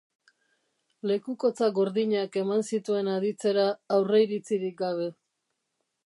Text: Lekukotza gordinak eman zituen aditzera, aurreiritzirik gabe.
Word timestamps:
Lekukotza 1.09 1.67
gordinak 1.75 2.39
eman 2.43 2.65
zituen 2.69 3.11
aditzera, 3.17 3.65
aurreiritzirik 3.97 4.79
gabe. 4.81 5.07